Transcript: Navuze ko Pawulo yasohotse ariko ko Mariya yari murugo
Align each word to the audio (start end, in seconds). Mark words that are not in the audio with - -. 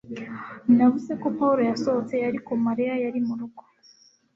Navuze 0.75 1.11
ko 1.21 1.27
Pawulo 1.37 1.61
yasohotse 1.69 2.13
ariko 2.29 2.51
ko 2.53 2.61
Mariya 2.65 2.93
yari 3.03 3.19
murugo 3.27 3.61